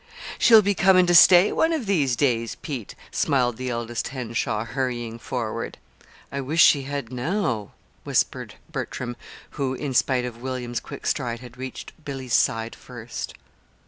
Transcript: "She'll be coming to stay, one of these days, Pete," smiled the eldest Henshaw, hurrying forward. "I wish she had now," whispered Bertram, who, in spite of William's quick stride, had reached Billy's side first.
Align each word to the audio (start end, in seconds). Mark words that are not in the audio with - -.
"She'll 0.39 0.63
be 0.63 0.73
coming 0.73 1.05
to 1.05 1.13
stay, 1.13 1.51
one 1.51 1.71
of 1.71 1.85
these 1.85 2.15
days, 2.15 2.55
Pete," 2.55 2.95
smiled 3.11 3.57
the 3.57 3.69
eldest 3.69 4.07
Henshaw, 4.07 4.65
hurrying 4.65 5.19
forward. 5.19 5.77
"I 6.31 6.41
wish 6.41 6.59
she 6.59 6.81
had 6.85 7.11
now," 7.13 7.73
whispered 8.03 8.55
Bertram, 8.71 9.15
who, 9.51 9.75
in 9.75 9.93
spite 9.93 10.25
of 10.25 10.41
William's 10.41 10.79
quick 10.79 11.05
stride, 11.05 11.41
had 11.41 11.55
reached 11.55 11.93
Billy's 12.03 12.33
side 12.33 12.73
first. 12.75 13.35